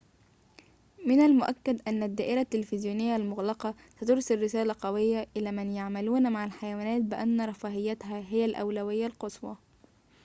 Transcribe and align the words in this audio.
من 1.05 1.19
المؤكد 1.21 1.81
أن 1.87 2.03
الدائرة 2.03 2.41
التلفزيونية 2.41 3.15
المغلقة 3.15 3.75
سترسل 4.01 4.41
رسالة 4.41 4.75
قوية 4.81 5.27
إلى 5.37 5.51
من 5.51 5.71
يعملون 5.71 6.31
مع 6.31 6.45
الحيوانات 6.45 7.01
بأن 7.01 7.41
رفاهيتها 7.41 8.19
هي 8.29 8.45
الأولوية 8.45 9.05
القصوى 9.07 9.57